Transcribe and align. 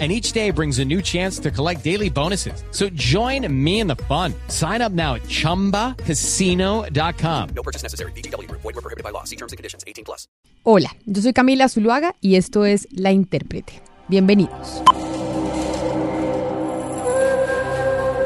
and 0.00 0.10
each 0.10 0.32
day 0.32 0.50
brings 0.50 0.80
a 0.80 0.84
new 0.84 1.00
chance 1.00 1.38
to 1.38 1.52
collect 1.52 1.84
daily 1.84 2.10
bonuses. 2.10 2.64
So 2.72 2.88
join 2.94 3.46
me 3.52 3.78
in 3.78 3.86
the 3.86 3.94
fun. 4.08 4.34
Sign 4.48 4.82
up 4.82 4.90
now 4.90 5.14
at 5.14 5.22
ChumbaCasino.com. 5.28 7.48
No 7.54 7.62
purchase 7.62 7.84
necessary. 7.84 8.10
BGW. 8.16 8.50
Void 8.50 8.64
were 8.64 8.72
prohibited 8.82 9.04
by 9.04 9.10
law. 9.10 9.22
See 9.22 9.36
terms 9.36 9.52
and 9.52 9.56
conditions. 9.56 9.84
18 9.86 10.04
plus. 10.04 10.26
Hola, 10.66 10.96
yo 11.04 11.20
soy 11.20 11.34
Camila 11.34 11.68
Zuluaga 11.68 12.14
y 12.22 12.36
esto 12.36 12.64
es 12.64 12.88
La 12.90 13.12
Intérprete. 13.12 13.82
Bienvenidos. 14.08 14.82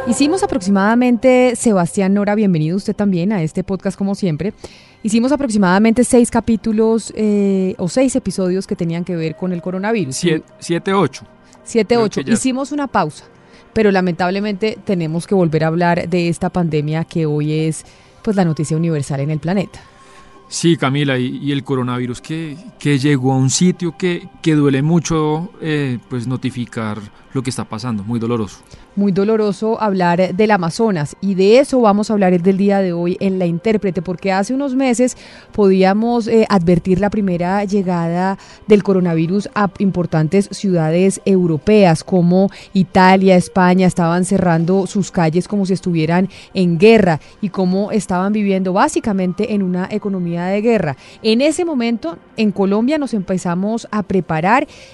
Hicimos 0.08 0.42
aproximadamente, 0.42 1.55
Sebastián 1.55 2.14
Nora, 2.14 2.34
bienvenido 2.34 2.78
usted 2.78 2.96
también 2.96 3.30
a 3.30 3.42
este 3.42 3.62
podcast 3.62 3.98
como 3.98 4.14
siempre. 4.14 4.55
Hicimos 5.02 5.32
aproximadamente 5.32 6.02
seis 6.02 6.30
capítulos 6.30 7.12
eh, 7.14 7.74
o 7.77 7.88
seis 7.88 8.16
episodios 8.16 8.66
que 8.66 8.74
tenían 8.74 9.05
que 9.05 9.16
ver 9.16 9.36
con 9.36 9.52
el 9.52 9.60
coronavirus. 9.60 10.16
Siete, 10.16 10.46
siete 10.60 10.94
ocho. 10.94 11.27
7-8. 11.68 12.32
Hicimos 12.32 12.72
una 12.72 12.86
pausa, 12.86 13.24
pero 13.72 13.90
lamentablemente 13.90 14.78
tenemos 14.84 15.27
que 15.27 15.34
volver 15.34 15.64
a 15.64 15.68
hablar 15.68 16.08
de 16.08 16.28
esta 16.28 16.50
pandemia 16.50 17.04
que 17.04 17.27
hoy 17.27 17.52
es 17.52 17.84
pues 18.22 18.36
la 18.36 18.44
noticia 18.44 18.77
universal 18.77 19.20
en 19.20 19.30
el 19.30 19.38
planeta. 19.38 19.80
Sí, 20.48 20.78
Camila, 20.78 21.18
y, 21.18 21.52
el 21.52 21.62
coronavirus 21.62 22.22
que, 22.22 22.56
que, 22.78 22.98
llegó 22.98 23.32
a 23.32 23.36
un 23.36 23.50
sitio 23.50 23.96
que, 23.98 24.28
que 24.48 24.54
duele 24.54 24.80
mucho 24.80 25.50
eh, 25.60 25.98
pues 26.08 26.27
notificar 26.27 26.98
lo 27.34 27.42
que 27.42 27.50
está 27.50 27.64
pasando, 27.64 28.02
muy 28.02 28.18
doloroso 28.18 28.60
muy 28.98 29.12
doloroso 29.12 29.80
hablar 29.80 30.34
del 30.34 30.50
Amazonas 30.50 31.16
y 31.20 31.36
de 31.36 31.60
eso 31.60 31.80
vamos 31.80 32.10
a 32.10 32.14
hablar 32.14 32.42
del 32.42 32.56
día 32.56 32.80
de 32.80 32.92
hoy 32.92 33.16
en 33.20 33.38
La 33.38 33.46
Intérprete, 33.46 34.02
porque 34.02 34.32
hace 34.32 34.52
unos 34.52 34.74
meses 34.74 35.16
podíamos 35.52 36.27
eh, 36.27 36.46
advertir 36.50 36.98
la 36.98 37.08
primera 37.08 37.62
llegada 37.64 38.38
del 38.66 38.82
coronavirus 38.82 39.48
a 39.55 39.70
importantes 39.78 40.48
ciudades 40.50 41.20
europeas 41.24 42.02
como 42.02 42.50
Italia, 42.72 43.36
España, 43.36 43.86
estaban 43.86 44.24
cerrando 44.24 44.88
sus 44.88 45.12
calles 45.12 45.46
como 45.46 45.64
si 45.64 45.74
estuvieran 45.74 46.28
en 46.52 46.77
guerra 46.77 47.20
y 47.40 47.50
como 47.50 47.92
estaban 47.92 48.33
viviendo 48.33 48.72
básicamente 48.72 49.55
en 49.55 49.62
una 49.62 49.86
economía 49.92 50.46
de 50.46 50.60
guerra. 50.60 50.96
En 51.22 51.40
ese 51.40 51.64
momento 51.64 52.18
en 52.36 52.50
Colombia 52.50 52.98
nos 52.98 53.14
empezamos 53.14 53.86
a 53.92 54.02
preparar 54.02 54.38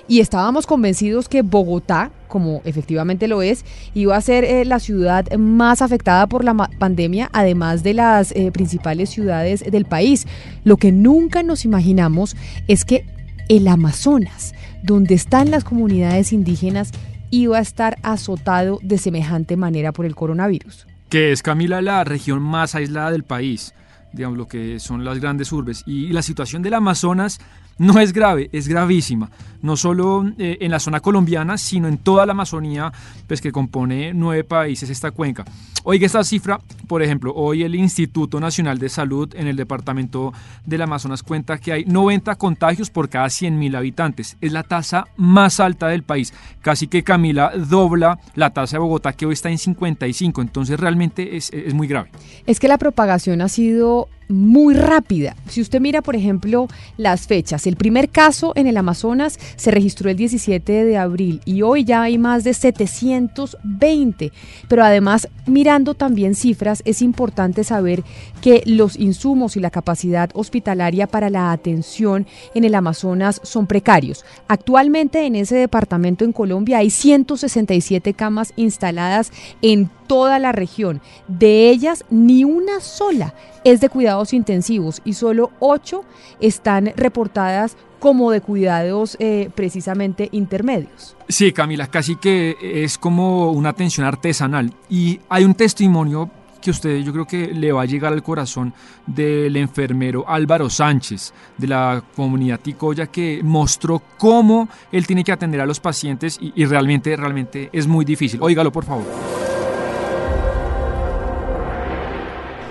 y 0.09 0.21
estábamos 0.21 0.67
convencidos 0.67 1.29
que 1.29 1.43
Bogotá, 1.43 2.11
como 2.29 2.63
efectivamente 2.65 3.29
lo 3.29 3.43
es, 3.43 3.65
iba 3.95 4.17
a 4.17 4.21
ser 4.21 4.45
eh, 4.45 4.65
la 4.65 4.81
ciudad 4.81 5.31
más 5.37 5.83
afectada 5.83 6.27
por 6.27 6.45
la 6.45 6.55
pandemia, 6.55 7.31
además 7.33 7.83
de 7.83 7.95
las 7.95 8.33
eh, 8.33 8.51
principales 8.53 9.11
ciudades 9.11 9.65
del 9.71 9.85
país. 9.85 10.27
Lo 10.65 10.77
que 10.77 10.93
nunca 10.93 11.43
nos 11.43 11.65
imaginamos 11.65 12.37
es 12.69 12.85
que 12.85 13.07
el 13.49 13.69
Amazonas, 13.69 14.55
donde 14.83 15.15
están 15.15 15.51
las 15.51 15.65
comunidades 15.65 16.33
indígenas, 16.33 16.91
iba 17.31 17.59
a 17.59 17.61
estar 17.61 17.99
azotado 18.03 18.79
de 18.83 18.99
semejante 18.99 19.57
manera 19.57 19.93
por 19.93 20.07
el 20.07 20.15
coronavirus. 20.15 20.87
Que 21.09 21.33
es, 21.33 21.43
Camila, 21.43 21.83
la 21.83 22.05
región 22.05 22.43
más 22.43 22.75
aislada 22.75 23.11
del 23.11 23.25
país 23.25 23.75
digamos, 24.15 24.39
lo 24.39 24.47
que 24.47 24.79
son 24.79 25.05
las 25.05 25.19
grandes 25.19 25.53
urbes. 25.53 25.83
Y 25.87 26.09
la 26.09 26.23
situación 26.23 26.63
del 26.63 26.75
Amazonas 26.75 27.41
no 27.79 27.99
es 28.01 28.13
grave, 28.13 28.49
es 28.53 28.69
gravísima. 28.69 29.31
No 29.63 29.77
solo 29.77 30.25
eh, 30.39 30.59
en 30.61 30.71
la 30.71 30.81
zona 30.81 31.01
colombiana, 31.01 31.59
sino 31.59 31.89
en 31.89 31.99
toda 31.99 32.27
la 32.27 32.33
Amazonía, 32.33 32.93
pues 33.27 33.41
que 33.41 33.53
compone 33.53 34.15
nueve 34.15 34.45
países 34.45 34.91
esta 34.91 35.11
cuenca. 35.11 35.45
Oiga 35.87 36.07
esta 36.07 36.25
cifra, 36.25 36.61
por 36.89 37.03
ejemplo, 37.03 37.35
hoy 37.35 37.63
el 37.63 37.75
Instituto 37.75 38.41
Nacional 38.41 38.79
de 38.79 38.89
Salud 38.89 39.29
en 39.37 39.49
el 39.49 39.57
departamento 39.57 40.33
del 40.65 40.81
Amazonas 40.81 41.23
cuenta 41.23 41.59
que 41.59 41.73
hay 41.75 41.85
90 41.85 42.37
contagios 42.37 42.89
por 42.89 43.11
cada 43.11 43.27
100.000 43.27 43.77
habitantes. 43.77 44.39
Es 44.41 44.53
la 44.53 44.63
tasa 44.63 45.05
más 45.19 45.61
alta 45.61 45.89
del 45.89 46.03
país. 46.03 46.33
Casi 46.63 46.87
que 46.89 47.05
Camila 47.05 47.53
dobla 47.55 48.19
la 48.35 48.49
tasa 48.49 48.77
de 48.77 48.81
Bogotá, 48.81 49.13
que 49.13 49.27
hoy 49.27 49.35
está 49.35 49.51
en 49.51 49.59
55. 49.59 50.41
Entonces 50.41 50.81
realmente 50.81 51.37
es, 51.37 51.53
es 51.53 51.75
muy 51.75 51.87
grave. 51.87 52.11
Es 52.47 52.61
que 52.61 52.69
la 52.69 52.79
propagación 52.79 53.43
ha 53.43 53.51
sido 53.51 54.09
muy 54.29 54.75
rápida. 54.75 55.37
Si 55.49 55.61
usted 55.61 55.81
mira, 55.81 56.03
por 56.03 56.17
ejemplo, 56.17 56.69
las 56.97 57.27
fechas, 57.27 57.67
el 57.67 57.77
primer 57.77 58.09
caso 58.09 58.53
en 58.57 58.67
el 58.67 58.77
Amazonas 58.77 59.39
se 59.57 59.71
registró 59.71 60.11
el 60.11 60.17
17 60.17 60.85
de 60.85 60.97
abril 60.97 61.41
y 61.45 61.63
hoy 61.63 61.85
ya 61.85 62.03
hay 62.03 62.19
más 62.19 62.45
de 62.45 62.55
720. 62.55 64.33
Pero 64.69 64.85
además, 64.85 65.29
mirando 65.47 65.95
también 65.95 66.35
cifras, 66.35 66.83
es 66.85 67.03
importante 67.03 67.65
saber 67.65 68.03
que 68.41 68.63
los 68.67 68.97
insumos 68.97 69.57
y 69.57 69.61
la 69.61 69.71
capacidad 69.71 70.31
hospitalaria 70.35 71.07
para 71.07 71.31
la 71.31 71.53
atención 71.53 72.27
en 72.55 72.65
el 72.65 72.75
Amazonas 72.75 73.41
son 73.43 73.67
precarios. 73.67 74.25
Actualmente 74.49 75.27
en 75.27 75.37
ese 75.37 75.57
departamento 75.57 76.25
en 76.25 76.33
Colombia 76.33 76.79
hay 76.79 76.91
167 76.91 78.15
camas 78.15 78.53
instaladas 78.57 79.33
en 79.63 79.91
toda 80.07 80.39
la 80.39 80.53
región. 80.53 81.01
De 81.29 81.71
ellas, 81.71 82.05
ni 82.11 82.45
una 82.45 82.81
sola 82.81 83.35
es 83.65 83.81
de 83.81 83.89
cuidados 83.89 84.33
intensivos 84.33 85.01
y 85.05 85.15
solo 85.15 85.51
ocho 85.59 86.05
están 86.41 86.93
reportadas 86.97 87.77
como 87.99 88.31
de 88.31 88.43
cuidados 88.43 89.17
eh, 89.19 89.49
precisamente 89.55 90.29
intermedios. 90.33 91.17
Sí, 91.29 91.53
Camila, 91.53 91.87
casi 91.87 92.17
que 92.17 92.57
es 92.61 92.99
como 92.99 93.51
una 93.53 93.71
atención 93.71 94.07
artesanal. 94.07 94.75
Y 94.91 95.21
hay 95.31 95.45
un 95.45 95.55
testimonio 95.55 96.31
que 96.61 96.71
usted 96.71 96.99
yo 96.99 97.13
creo 97.13 97.27
que 97.27 97.49
le 97.49 97.73
va 97.73 97.83
a 97.83 97.85
llegar 97.85 98.13
al 98.13 98.23
corazón 98.23 98.73
del 99.07 99.55
enfermero 99.57 100.25
Álvaro 100.27 100.71
Sánchez 100.71 101.35
de 101.59 101.67
la 101.67 102.03
comunidad 102.17 102.59
Ticoya 102.61 103.07
que 103.07 103.43
mostró 103.43 104.03
cómo 104.17 104.69
él 104.91 105.07
tiene 105.07 105.25
que 105.25 105.33
atender 105.33 105.61
a 105.61 105.67
los 105.67 105.79
pacientes 105.79 106.39
y, 106.41 106.53
y 106.57 106.65
realmente, 106.65 107.15
realmente 107.17 107.69
es 107.71 107.87
muy 107.87 108.07
difícil. 108.07 108.43
Óigalo 108.43 108.73
por 108.73 108.85
favor. 108.85 109.54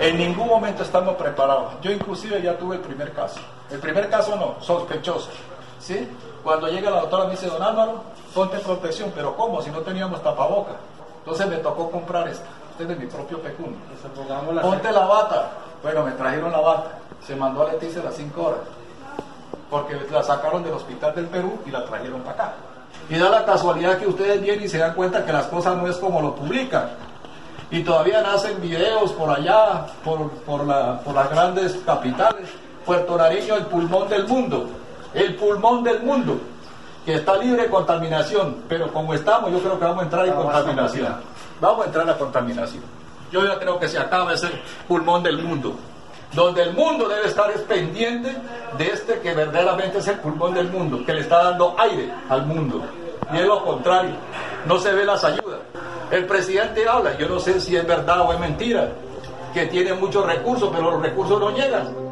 En 0.03 0.17
ningún 0.17 0.47
momento 0.47 0.83
estamos 0.83 1.15
preparados. 1.15 1.75
Yo 1.81 1.89
inclusive 1.89 2.41
ya 2.41 2.57
tuve 2.57 2.75
el 2.75 2.81
primer 2.81 3.13
caso. 3.13 3.39
El 3.71 3.79
primer 3.79 4.09
caso 4.09 4.35
no, 4.35 4.55
sospechoso. 4.59 5.29
¿sí? 5.79 6.09
Cuando 6.43 6.67
llega 6.67 6.89
la 6.89 6.99
doctora 6.99 7.23
me 7.23 7.31
dice, 7.31 7.47
don 7.47 7.63
Álvaro, 7.63 8.03
ponte 8.33 8.59
protección, 8.59 9.13
pero 9.15 9.33
¿cómo? 9.37 9.61
Si 9.61 9.71
no 9.71 9.79
teníamos 9.79 10.21
tapaboca. 10.21 10.73
Entonces 11.19 11.47
me 11.47 11.55
tocó 11.55 11.89
comprar 11.89 12.27
esta. 12.27 12.45
Este 12.71 12.83
es 12.83 12.89
de 12.89 12.95
mi 12.97 13.05
propio 13.05 13.39
pecunio. 13.39 13.77
Ponte 14.61 14.91
la 14.91 15.05
bata. 15.05 15.51
Bueno, 15.81 16.03
me 16.03 16.11
trajeron 16.11 16.51
la 16.51 16.59
bata. 16.59 16.99
Se 17.25 17.33
mandó 17.33 17.65
a 17.65 17.71
Leticia 17.71 18.01
a 18.01 18.05
las 18.05 18.15
5 18.15 18.43
horas. 18.43 18.59
Porque 19.69 19.97
la 20.11 20.21
sacaron 20.21 20.65
del 20.65 20.73
hospital 20.73 21.15
del 21.15 21.27
Perú 21.27 21.59
y 21.65 21.71
la 21.71 21.85
trajeron 21.85 22.19
para 22.23 22.33
acá. 22.33 22.53
Y 23.09 23.17
da 23.17 23.29
la 23.29 23.45
casualidad 23.45 23.97
que 23.97 24.07
ustedes 24.07 24.41
vienen 24.41 24.65
y 24.65 24.67
se 24.67 24.79
dan 24.79 24.95
cuenta 24.95 25.25
que 25.25 25.31
las 25.31 25.45
cosas 25.45 25.77
no 25.77 25.87
es 25.87 25.95
como 25.95 26.21
lo 26.21 26.35
publican 26.35 26.89
y 27.73 27.81
todavía 27.83 28.21
nacen 28.21 28.61
videos 28.61 29.11
por 29.13 29.31
allá, 29.31 29.87
por, 30.03 30.29
por, 30.45 30.63
la, 30.63 30.99
por 30.99 31.15
las 31.15 31.27
grandes 31.31 31.75
capitales. 31.83 32.47
Puerto 32.85 33.17
Nariño, 33.17 33.55
el 33.55 33.65
pulmón 33.65 34.07
del 34.09 34.27
mundo, 34.27 34.69
el 35.15 35.35
pulmón 35.35 35.83
del 35.83 36.03
mundo, 36.03 36.37
que 37.03 37.15
está 37.15 37.35
libre 37.35 37.63
de 37.63 37.69
contaminación, 37.69 38.57
pero 38.69 38.93
como 38.93 39.15
estamos, 39.15 39.51
yo 39.51 39.59
creo 39.59 39.79
que 39.79 39.85
vamos 39.85 40.01
a 40.01 40.03
entrar 40.03 40.27
en 40.27 40.33
contaminación. 40.33 41.15
Vamos 41.59 41.83
a 41.83 41.87
entrar 41.87 42.07
a 42.07 42.15
contaminación. 42.15 42.83
Yo 43.31 43.43
ya 43.43 43.57
creo 43.57 43.79
que 43.79 43.87
se 43.87 43.97
acaba 43.97 44.33
ese 44.33 44.49
pulmón 44.87 45.23
del 45.23 45.41
mundo, 45.41 45.73
donde 46.33 46.61
el 46.61 46.73
mundo 46.73 47.09
debe 47.09 47.25
estar 47.25 47.51
pendiente 47.61 48.37
de 48.77 48.85
este 48.85 49.19
que 49.19 49.33
verdaderamente 49.33 49.97
es 49.97 50.07
el 50.09 50.19
pulmón 50.19 50.53
del 50.53 50.69
mundo, 50.69 51.03
que 51.03 51.13
le 51.13 51.21
está 51.21 51.45
dando 51.45 51.75
aire 51.79 52.13
al 52.29 52.45
mundo. 52.45 52.83
Y 53.33 53.37
es 53.37 53.47
lo 53.47 53.65
contrario, 53.65 54.13
no 54.67 54.77
se 54.77 54.91
ve 54.93 55.05
las 55.05 55.23
ayudas. 55.23 55.72
El 56.13 56.27
presidente 56.27 56.87
habla, 56.87 57.17
yo 57.17 57.27
no 57.27 57.39
sé 57.39 57.59
si 57.59 57.75
es 57.75 57.87
verdad 57.87 58.21
o 58.21 58.31
es 58.31 58.39
mentira, 58.39 58.87
que 59.51 59.65
tiene 59.65 59.95
muchos 59.95 60.23
recursos, 60.23 60.69
pero 60.71 60.91
los 60.91 61.01
recursos 61.01 61.39
no 61.39 61.49
llegan. 61.49 62.02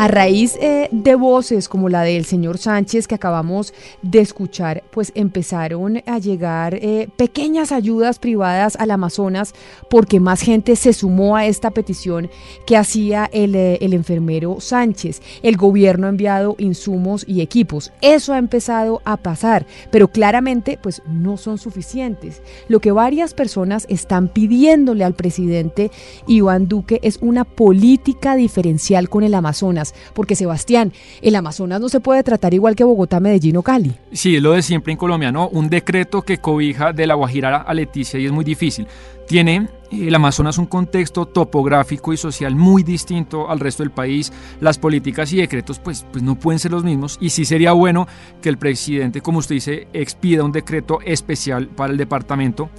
A 0.00 0.06
raíz 0.06 0.56
eh, 0.60 0.88
de 0.92 1.16
voces 1.16 1.68
como 1.68 1.88
la 1.88 2.02
del 2.02 2.24
señor 2.24 2.58
Sánchez 2.58 3.08
que 3.08 3.16
acabamos 3.16 3.74
de 4.00 4.20
escuchar, 4.20 4.84
pues 4.92 5.10
empezaron 5.16 6.04
a 6.06 6.20
llegar 6.20 6.76
eh, 6.76 7.08
pequeñas 7.16 7.72
ayudas 7.72 8.20
privadas 8.20 8.76
al 8.76 8.92
Amazonas 8.92 9.54
porque 9.90 10.20
más 10.20 10.40
gente 10.40 10.76
se 10.76 10.92
sumó 10.92 11.34
a 11.34 11.46
esta 11.46 11.72
petición 11.72 12.30
que 12.64 12.76
hacía 12.76 13.28
el, 13.32 13.56
eh, 13.56 13.78
el 13.80 13.92
enfermero 13.92 14.60
Sánchez. 14.60 15.20
El 15.42 15.56
gobierno 15.56 16.06
ha 16.06 16.10
enviado 16.10 16.54
insumos 16.58 17.24
y 17.26 17.40
equipos. 17.40 17.90
Eso 18.00 18.32
ha 18.32 18.38
empezado 18.38 19.02
a 19.04 19.16
pasar, 19.16 19.66
pero 19.90 20.06
claramente 20.06 20.78
pues 20.80 21.02
no 21.08 21.36
son 21.36 21.58
suficientes. 21.58 22.40
Lo 22.68 22.78
que 22.78 22.92
varias 22.92 23.34
personas 23.34 23.84
están 23.88 24.28
pidiéndole 24.28 25.02
al 25.02 25.14
presidente 25.14 25.90
Iván 26.28 26.68
Duque 26.68 27.00
es 27.02 27.18
una 27.20 27.42
política 27.42 28.36
diferencial 28.36 29.08
con 29.08 29.24
el 29.24 29.34
Amazonas 29.34 29.87
Porque 30.14 30.36
Sebastián, 30.36 30.92
el 31.22 31.36
Amazonas 31.36 31.80
no 31.80 31.88
se 31.88 32.00
puede 32.00 32.22
tratar 32.22 32.54
igual 32.54 32.76
que 32.76 32.84
Bogotá, 32.84 33.20
Medellín 33.20 33.56
o 33.56 33.62
Cali. 33.62 33.94
Sí, 34.12 34.40
lo 34.40 34.52
de 34.52 34.62
siempre 34.62 34.92
en 34.92 34.98
Colombia, 34.98 35.32
¿no? 35.32 35.48
Un 35.48 35.68
decreto 35.68 36.22
que 36.22 36.38
cobija 36.38 36.92
de 36.92 37.06
la 37.06 37.14
Guajira 37.14 37.56
a 37.56 37.74
Leticia 37.74 38.18
y 38.18 38.26
es 38.26 38.32
muy 38.32 38.44
difícil. 38.44 38.86
Tiene 39.26 39.68
el 39.90 40.14
Amazonas 40.14 40.58
un 40.58 40.66
contexto 40.66 41.26
topográfico 41.26 42.12
y 42.12 42.16
social 42.16 42.54
muy 42.54 42.82
distinto 42.82 43.50
al 43.50 43.60
resto 43.60 43.82
del 43.82 43.90
país. 43.90 44.32
Las 44.60 44.78
políticas 44.78 45.32
y 45.32 45.36
decretos 45.36 45.78
pues, 45.78 46.06
pues 46.10 46.22
no 46.22 46.38
pueden 46.38 46.58
ser 46.58 46.70
los 46.70 46.84
mismos 46.84 47.18
y 47.20 47.30
sí 47.30 47.44
sería 47.44 47.72
bueno 47.72 48.06
que 48.40 48.48
el 48.48 48.58
presidente, 48.58 49.20
como 49.20 49.38
usted 49.38 49.56
dice, 49.56 49.88
expida 49.92 50.44
un 50.44 50.52
decreto 50.52 51.00
especial 51.04 51.68
para 51.68 51.92
el 51.92 51.98
departamento 51.98 52.70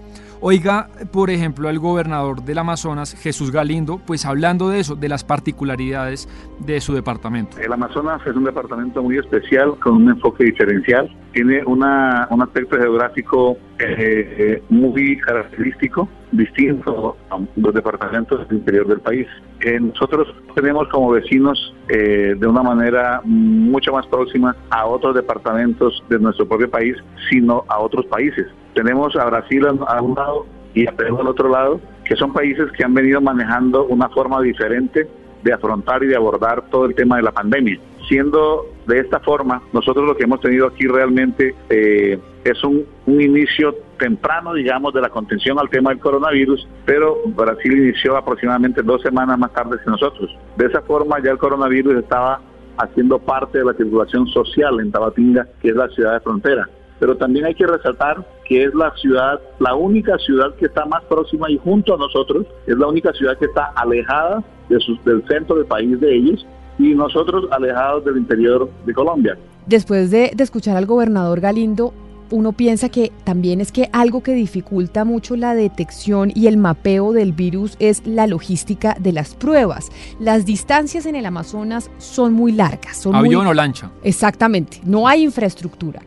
Oiga, 0.42 0.88
por 1.12 1.30
ejemplo, 1.30 1.68
al 1.68 1.80
gobernador 1.80 2.44
del 2.44 2.60
Amazonas, 2.60 3.14
Jesús 3.14 3.52
Galindo, 3.52 4.00
pues 4.08 4.26
hablando 4.26 4.70
de 4.70 4.80
eso, 4.80 4.96
de 4.96 5.10
las 5.10 5.26
particularidades 5.26 6.30
de 6.60 6.80
su 6.80 6.94
departamento. 6.94 7.58
El 7.58 7.74
Amazonas 7.74 8.22
es 8.26 8.34
un 8.34 8.46
departamento 8.46 9.04
muy 9.04 9.18
especial, 9.18 9.78
con 9.80 9.98
un 9.98 10.10
enfoque 10.10 10.46
diferencial. 10.46 11.14
Tiene 11.34 11.62
una, 11.66 12.26
un 12.32 12.42
aspecto 12.42 12.78
geográfico 12.78 13.58
eh, 13.80 14.36
eh, 14.60 14.64
muy 14.70 15.18
característico, 15.18 16.08
distinto 16.32 17.18
a 17.32 17.40
los 17.58 17.74
departamentos 17.74 18.48
del 18.48 18.60
interior 18.60 18.88
del 18.88 19.02
país. 19.02 19.28
Eh, 19.60 19.78
nosotros 19.78 20.34
tenemos 20.56 20.88
como 20.88 21.12
vecinos 21.12 21.76
de 21.90 22.46
una 22.48 22.62
manera 22.62 23.20
mucho 23.26 23.92
más 23.92 24.06
próxima 24.06 24.56
a 24.70 24.86
otros 24.86 25.16
departamentos 25.16 26.04
de 26.08 26.20
nuestro 26.20 26.48
propio 26.48 26.70
país, 26.70 26.96
sino 27.30 27.66
a 27.68 27.80
otros 27.80 28.06
países. 28.06 28.46
Tenemos 28.74 29.16
a 29.16 29.26
Brasil 29.26 29.66
a 29.66 30.02
un 30.02 30.16
lado 30.16 30.46
y 30.74 30.88
a 30.88 30.92
Perú 30.92 31.20
al 31.20 31.28
otro 31.28 31.50
lado, 31.50 31.82
que 32.06 32.16
son 32.16 32.34
países 32.34 32.72
que 32.72 32.84
han 32.84 32.94
venido 32.94 33.22
manejando 33.22 33.86
una 33.86 34.10
forma 34.10 34.42
diferente 34.42 35.08
de 35.44 35.54
afrontar 35.54 36.04
y 36.04 36.08
de 36.08 36.16
abordar 36.16 36.70
todo 36.70 36.86
el 36.86 36.96
tema 36.96 37.18
de 37.18 37.24
la 37.24 37.32
pandemia. 37.32 37.80
Siendo 38.08 38.66
de 38.88 39.00
esta 39.00 39.20
forma, 39.20 39.62
nosotros 39.72 40.06
lo 40.06 40.16
que 40.16 40.24
hemos 40.24 40.42
tenido 40.42 40.68
aquí 40.68 40.88
realmente 40.88 41.56
eh, 41.70 42.20
es 42.44 42.64
un, 42.64 42.86
un, 43.06 43.22
inicio 43.22 43.76
temprano, 44.00 44.54
digamos, 44.54 44.94
de 44.94 45.02
la 45.02 45.10
contención 45.10 45.60
al 45.60 45.70
tema 45.70 45.92
del 45.92 46.00
coronavirus, 46.00 46.68
pero 46.86 47.18
Brasil 47.28 47.78
inició 47.78 48.18
aproximadamente 48.18 48.82
dos 48.82 49.02
semanas 49.02 49.38
más 49.38 49.54
tarde 49.54 49.78
que 49.84 49.90
nosotros. 49.90 50.36
De 50.58 50.66
esa 50.66 50.82
forma 50.82 51.22
ya 51.24 51.32
el 51.32 51.38
coronavirus 51.38 51.98
estaba 51.98 52.42
haciendo 52.78 53.20
parte 53.20 53.60
de 53.60 53.66
la 53.66 53.74
circulación 53.74 54.26
social 54.28 54.80
en 54.80 54.92
Tabatinga, 54.92 55.48
que 55.62 55.70
es 55.70 55.76
la 55.76 55.90
ciudad 55.90 56.14
de 56.14 56.20
frontera 56.22 56.68
pero 57.00 57.16
también 57.16 57.46
hay 57.46 57.56
que 57.56 57.66
resaltar 57.66 58.26
que 58.46 58.66
es 58.66 58.74
la 58.74 58.94
ciudad, 58.96 59.40
la 59.60 59.76
única 59.76 60.18
ciudad 60.18 60.54
que 60.56 60.66
está 60.66 60.86
más 60.86 61.04
próxima 61.06 61.50
y 61.50 61.58
junto 61.58 61.96
a 61.96 61.98
nosotros, 61.98 62.46
es 62.68 62.78
la 62.78 62.88
única 62.88 63.14
ciudad 63.14 63.38
que 63.38 63.46
está 63.46 63.72
alejada 63.76 64.44
de 64.68 64.78
del 65.06 65.24
centro 65.28 65.56
del 65.56 65.66
país 65.66 66.00
de 66.00 66.16
ellos 66.16 66.46
y 66.78 66.94
nosotros 66.96 67.46
alejados 67.52 68.06
del 68.06 68.18
interior 68.18 68.70
de 68.86 68.94
Colombia. 68.94 69.38
Después 69.66 70.12
de, 70.12 70.32
de 70.36 70.44
escuchar 70.44 70.78
al 70.78 70.86
gobernador 70.86 71.40
Galindo, 71.42 71.94
uno 72.32 72.54
piensa 72.54 72.90
que 72.90 73.12
también 73.24 73.60
es 73.60 73.72
que 73.72 73.90
algo 73.92 74.22
que 74.22 74.34
dificulta 74.34 75.04
mucho 75.04 75.36
la 75.36 75.56
detección 75.56 76.32
y 76.34 76.48
el 76.48 76.58
mapeo 76.58 77.12
del 77.12 77.34
virus 77.34 77.76
es 77.80 78.06
la 78.06 78.28
logística 78.28 78.96
de 79.00 79.12
las 79.14 79.36
pruebas. 79.36 79.92
Las 80.20 80.46
distancias 80.46 81.06
en 81.06 81.16
el 81.16 81.26
Amazonas 81.26 81.90
son 81.98 82.34
muy 82.34 82.52
largas. 82.52 82.98
Son 82.98 83.16
Avión 83.16 83.48
o 83.48 83.54
lancha. 83.54 83.92
Exactamente, 84.04 84.80
no 84.86 85.08
hay 85.08 85.24
infraestructura 85.24 86.02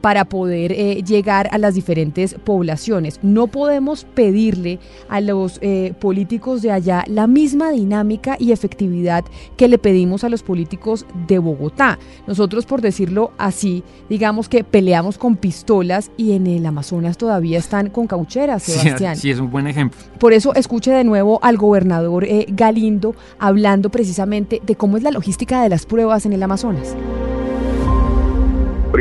para 0.00 0.24
poder 0.24 0.72
eh, 0.72 1.02
llegar 1.02 1.48
a 1.52 1.58
las 1.58 1.74
diferentes 1.74 2.34
poblaciones. 2.44 3.20
No 3.22 3.46
podemos 3.46 4.04
pedirle 4.04 4.78
a 5.08 5.20
los 5.20 5.58
eh, 5.62 5.94
políticos 6.00 6.62
de 6.62 6.70
allá 6.70 7.04
la 7.06 7.26
misma 7.26 7.70
dinámica 7.70 8.36
y 8.38 8.52
efectividad 8.52 9.24
que 9.56 9.68
le 9.68 9.78
pedimos 9.78 10.24
a 10.24 10.28
los 10.28 10.42
políticos 10.42 11.06
de 11.26 11.38
Bogotá. 11.38 11.98
Nosotros, 12.26 12.66
por 12.66 12.80
decirlo 12.80 13.32
así, 13.38 13.82
digamos 14.08 14.48
que 14.48 14.64
peleamos 14.64 15.18
con 15.18 15.36
pistolas 15.36 16.10
y 16.16 16.32
en 16.32 16.46
el 16.46 16.64
Amazonas 16.66 17.18
todavía 17.18 17.58
están 17.58 17.90
con 17.90 18.06
caucheras, 18.06 18.62
Sebastián. 18.62 19.16
Sí, 19.16 19.30
es 19.30 19.40
un 19.40 19.50
buen 19.50 19.66
ejemplo. 19.66 19.98
Por 20.18 20.32
eso 20.32 20.54
escuche 20.54 20.90
de 20.90 21.04
nuevo 21.04 21.38
al 21.42 21.56
gobernador 21.56 22.24
eh, 22.24 22.46
Galindo 22.48 23.14
hablando 23.38 23.90
precisamente 23.90 24.60
de 24.64 24.76
cómo 24.76 24.96
es 24.96 25.02
la 25.02 25.10
logística 25.10 25.62
de 25.62 25.68
las 25.68 25.86
pruebas 25.86 26.26
en 26.26 26.32
el 26.32 26.42
Amazonas. 26.42 26.96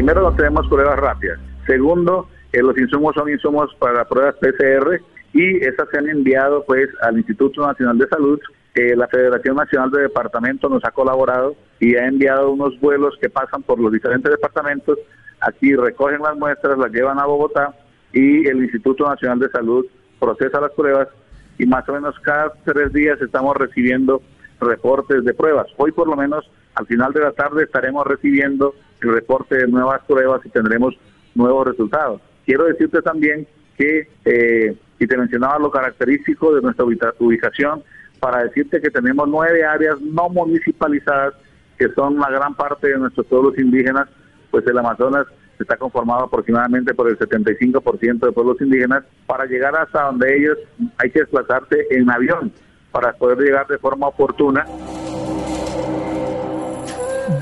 Primero, 0.05 0.29
no 0.29 0.35
tenemos 0.35 0.67
pruebas 0.67 0.99
rápidas. 0.99 1.39
Segundo, 1.65 2.29
eh, 2.53 2.61
los 2.61 2.77
insumos 2.77 3.15
son 3.15 3.27
insumos 3.27 3.73
para 3.79 4.05
pruebas 4.07 4.35
PCR 4.35 5.01
y 5.33 5.57
esas 5.65 5.89
se 5.89 5.97
han 5.97 6.07
enviado 6.07 6.63
pues 6.63 6.89
al 7.01 7.17
Instituto 7.17 7.65
Nacional 7.65 7.97
de 7.97 8.07
Salud. 8.09 8.39
Eh, 8.75 8.95
la 8.95 9.07
Federación 9.07 9.55
Nacional 9.55 9.89
de 9.89 10.03
Departamentos 10.03 10.69
nos 10.69 10.85
ha 10.85 10.91
colaborado 10.91 11.55
y 11.79 11.95
ha 11.95 12.05
enviado 12.05 12.51
unos 12.51 12.79
vuelos 12.79 13.17
que 13.19 13.31
pasan 13.31 13.63
por 13.63 13.79
los 13.79 13.91
diferentes 13.91 14.29
departamentos. 14.29 14.99
Aquí 15.41 15.75
recogen 15.75 16.21
las 16.21 16.37
muestras, 16.37 16.77
las 16.77 16.91
llevan 16.91 17.17
a 17.17 17.25
Bogotá 17.25 17.73
y 18.13 18.47
el 18.47 18.63
Instituto 18.63 19.09
Nacional 19.09 19.39
de 19.39 19.49
Salud 19.49 19.87
procesa 20.19 20.61
las 20.61 20.73
pruebas 20.73 21.07
y 21.57 21.65
más 21.65 21.89
o 21.89 21.93
menos 21.93 22.13
cada 22.19 22.53
tres 22.63 22.93
días 22.93 23.19
estamos 23.19 23.57
recibiendo 23.57 24.21
reportes 24.59 25.23
de 25.25 25.33
pruebas. 25.33 25.65
Hoy 25.77 25.91
por 25.93 26.07
lo 26.07 26.15
menos 26.15 26.47
al 26.75 26.85
final 26.85 27.11
de 27.11 27.21
la 27.21 27.31
tarde 27.31 27.63
estaremos 27.63 28.05
recibiendo 28.05 28.75
el 29.05 29.13
reporte 29.13 29.57
de 29.57 29.67
nuevas 29.67 30.01
pruebas 30.05 30.45
y 30.45 30.49
tendremos 30.49 30.95
nuevos 31.33 31.67
resultados. 31.67 32.21
Quiero 32.45 32.65
decirte 32.65 33.01
también 33.01 33.47
que, 33.77 34.07
eh, 34.25 34.75
y 34.99 35.07
te 35.07 35.17
mencionaba 35.17 35.59
lo 35.59 35.71
característico 35.71 36.53
de 36.55 36.61
nuestra 36.61 36.85
ubicación, 37.19 37.83
para 38.19 38.43
decirte 38.43 38.81
que 38.81 38.89
tenemos 38.89 39.27
nueve 39.27 39.65
áreas 39.65 39.99
no 40.01 40.29
municipalizadas, 40.29 41.33
que 41.77 41.89
son 41.89 42.17
la 42.17 42.29
gran 42.29 42.55
parte 42.55 42.87
de 42.87 42.97
nuestros 42.97 43.25
pueblos 43.27 43.57
indígenas, 43.57 44.07
pues 44.49 44.65
el 44.67 44.77
Amazonas 44.77 45.27
está 45.59 45.77
conformado 45.77 46.23
aproximadamente 46.23 46.93
por 46.93 47.09
el 47.09 47.17
75% 47.19 48.25
de 48.25 48.31
pueblos 48.31 48.59
indígenas. 48.61 49.03
Para 49.25 49.45
llegar 49.45 49.75
hasta 49.75 50.03
donde 50.03 50.37
ellos 50.37 50.57
hay 50.97 51.09
que 51.11 51.19
desplazarse 51.19 51.87
en 51.89 52.09
avión 52.09 52.51
para 52.91 53.13
poder 53.13 53.39
llegar 53.39 53.67
de 53.67 53.77
forma 53.77 54.07
oportuna 54.07 54.65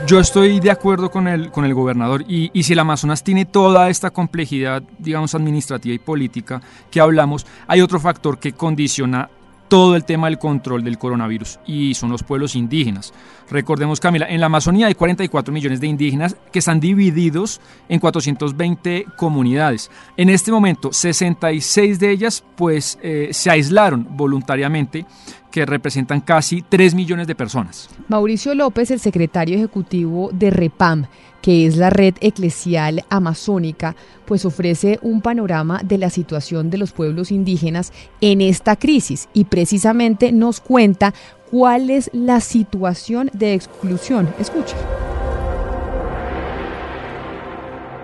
yo 0.05 0.19
estoy 0.19 0.59
de 0.59 0.71
acuerdo 0.71 1.09
con 1.11 1.27
el, 1.27 1.51
con 1.51 1.65
el 1.65 1.73
gobernador 1.73 2.23
y, 2.27 2.51
y, 2.53 2.63
si 2.63 2.73
el 2.73 2.79
Amazonas 2.79 3.23
tiene 3.23 3.45
toda 3.45 3.89
esta 3.89 4.11
complejidad, 4.11 4.83
digamos, 4.99 5.35
administrativa 5.35 5.93
y 5.93 5.99
política 5.99 6.61
que 6.91 6.99
hablamos, 6.99 7.45
hay 7.67 7.81
otro 7.81 7.99
factor 7.99 8.37
que 8.39 8.53
condiciona 8.53 9.29
todo 9.73 9.95
el 9.95 10.03
tema 10.03 10.27
del 10.27 10.37
control 10.37 10.83
del 10.83 10.99
coronavirus 10.99 11.59
y 11.65 11.95
son 11.95 12.11
los 12.11 12.21
pueblos 12.21 12.55
indígenas. 12.55 13.11
Recordemos, 13.49 13.99
Camila, 13.99 14.27
en 14.29 14.39
la 14.39 14.45
Amazonía 14.45 14.85
hay 14.85 14.93
44 14.93 15.51
millones 15.51 15.81
de 15.81 15.87
indígenas 15.87 16.37
que 16.51 16.59
están 16.59 16.79
divididos 16.79 17.59
en 17.89 17.99
420 17.99 19.07
comunidades. 19.17 19.89
En 20.15 20.29
este 20.29 20.51
momento, 20.51 20.93
66 20.93 21.99
de 21.99 22.11
ellas 22.11 22.43
pues 22.55 22.99
eh, 23.01 23.29
se 23.31 23.49
aislaron 23.49 24.07
voluntariamente 24.11 25.07
que 25.53 25.67
representan 25.67 26.19
casi 26.19 26.63
3 26.63 26.95
millones 26.95 27.27
de 27.27 27.35
personas. 27.35 27.87
Mauricio 28.07 28.55
López, 28.55 28.89
el 28.89 28.99
secretario 28.99 29.55
ejecutivo 29.55 30.31
de 30.33 30.49
REPAM, 30.49 31.05
que 31.43 31.67
es 31.67 31.77
la 31.77 31.91
red 31.91 32.15
eclesial 32.21 33.05
amazónica, 33.07 33.95
pues 34.25 34.45
ofrece 34.45 34.97
un 35.03 35.21
panorama 35.21 35.79
de 35.83 35.99
la 35.99 36.09
situación 36.09 36.71
de 36.71 36.79
los 36.79 36.91
pueblos 36.91 37.31
indígenas 37.31 37.93
en 38.19 38.41
esta 38.41 38.77
crisis 38.77 39.29
y 39.31 39.43
precisamente 39.43 40.31
nos 40.31 40.59
cuenta 40.59 41.13
cuál 41.51 41.91
es 41.91 42.09
la 42.13 42.39
situación 42.39 43.29
de 43.31 43.53
exclusión. 43.53 44.33
Escucha. 44.39 44.75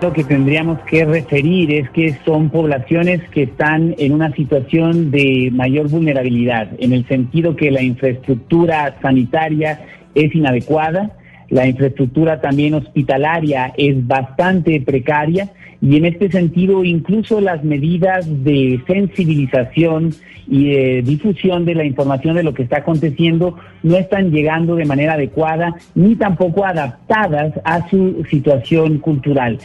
Lo 0.02 0.14
que 0.14 0.24
tendríamos 0.24 0.80
que 0.88 1.04
referir 1.04 1.74
es 1.74 1.90
que 1.90 2.16
son 2.24 2.48
poblaciones 2.48 3.20
que 3.28 3.42
están 3.42 3.94
en 3.98 4.12
una 4.12 4.32
situación 4.32 5.10
de 5.10 5.50
mayor 5.52 5.90
vulnerabilidad, 5.90 6.70
en 6.78 6.94
el 6.94 7.06
sentido 7.06 7.54
que 7.54 7.70
la 7.70 7.82
infraestructura 7.82 8.96
sanitaria 9.02 9.80
es 10.14 10.34
inadecuada, 10.34 11.18
la 11.50 11.66
infraestructura 11.66 12.40
también 12.40 12.74
hospitalaria 12.74 13.74
es 13.76 14.06
bastante 14.06 14.80
precaria 14.80 15.50
y 15.82 15.96
en 15.96 16.06
este 16.06 16.30
sentido 16.30 16.82
incluso 16.84 17.40
las 17.40 17.62
medidas 17.64 18.26
de 18.44 18.80
sensibilización 18.86 20.14
y 20.50 20.70
de 20.70 21.02
difusión 21.02 21.64
de 21.64 21.74
la 21.76 21.84
información 21.84 22.34
de 22.34 22.42
lo 22.42 22.52
que 22.52 22.64
está 22.64 22.78
aconteciendo 22.78 23.56
no 23.82 23.96
están 23.96 24.30
llegando 24.30 24.74
de 24.74 24.84
manera 24.84 25.14
adecuada 25.14 25.74
ni 25.94 26.16
tampoco 26.16 26.64
adaptadas 26.64 27.54
a 27.64 27.88
su 27.88 28.24
situación 28.28 28.98
cultural. 28.98 29.58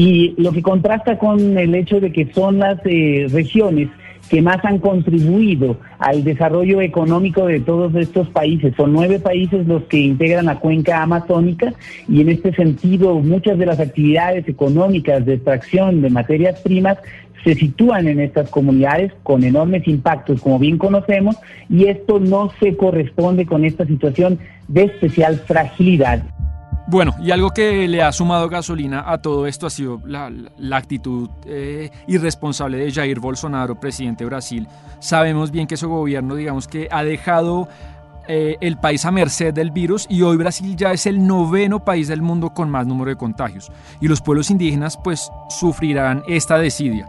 Y 0.00 0.34
lo 0.38 0.50
que 0.50 0.62
contrasta 0.62 1.18
con 1.18 1.58
el 1.58 1.74
hecho 1.74 2.00
de 2.00 2.10
que 2.10 2.32
son 2.32 2.58
las 2.58 2.78
eh, 2.86 3.26
regiones 3.30 3.90
que 4.30 4.40
más 4.40 4.64
han 4.64 4.78
contribuido 4.78 5.76
al 5.98 6.24
desarrollo 6.24 6.80
económico 6.80 7.44
de 7.44 7.60
todos 7.60 7.94
estos 7.94 8.26
países. 8.30 8.72
Son 8.78 8.94
nueve 8.94 9.18
países 9.18 9.66
los 9.66 9.82
que 9.84 9.98
integran 9.98 10.46
la 10.46 10.58
cuenca 10.58 11.02
amazónica 11.02 11.74
y 12.08 12.22
en 12.22 12.30
este 12.30 12.54
sentido 12.54 13.16
muchas 13.16 13.58
de 13.58 13.66
las 13.66 13.78
actividades 13.78 14.48
económicas 14.48 15.26
de 15.26 15.34
extracción 15.34 16.00
de 16.00 16.08
materias 16.08 16.58
primas 16.60 16.96
se 17.44 17.54
sitúan 17.54 18.08
en 18.08 18.20
estas 18.20 18.48
comunidades 18.48 19.12
con 19.22 19.44
enormes 19.44 19.86
impactos, 19.86 20.40
como 20.40 20.58
bien 20.58 20.78
conocemos, 20.78 21.36
y 21.68 21.88
esto 21.88 22.20
no 22.20 22.50
se 22.58 22.74
corresponde 22.74 23.44
con 23.44 23.66
esta 23.66 23.84
situación 23.84 24.38
de 24.66 24.84
especial 24.84 25.36
fragilidad. 25.46 26.22
Bueno, 26.90 27.14
y 27.20 27.30
algo 27.30 27.50
que 27.50 27.86
le 27.86 28.02
ha 28.02 28.10
sumado 28.10 28.48
gasolina 28.48 29.04
a 29.06 29.18
todo 29.18 29.46
esto 29.46 29.68
ha 29.68 29.70
sido 29.70 30.02
la, 30.04 30.28
actitud 30.76 31.30
eh, 31.46 31.88
irresponsable 32.08 32.78
de 32.78 32.90
Jair 32.90 33.20
Bolsonaro, 33.20 33.78
presidente 33.78 34.24
de 34.24 34.30
Brasil. 34.30 34.66
Sabemos 34.98 35.52
bien 35.52 35.68
que 35.68 35.76
su 35.76 35.88
gobierno, 35.88 36.34
digamos 36.34 36.66
que 36.66 36.88
ha 36.90 37.04
dejado 37.04 37.68
eh, 38.26 38.56
el 38.60 38.76
país 38.76 39.04
a 39.04 39.12
merced 39.12 39.54
del 39.54 39.70
virus 39.70 40.04
y 40.10 40.22
hoy 40.22 40.36
Brasil 40.36 40.74
ya 40.74 40.90
es 40.90 41.06
el 41.06 41.24
noveno 41.24 41.84
país 41.84 42.08
del 42.08 42.22
mundo 42.22 42.50
con 42.50 42.68
más 42.68 42.88
número 42.88 43.10
de 43.10 43.16
contagios. 43.16 43.70
Y 44.00 44.08
los 44.08 44.20
pueblos 44.20 44.50
indígenas 44.50 44.98
pues 44.98 45.30
sufrirán 45.48 46.24
esta 46.26 46.58
desidia. 46.58 47.08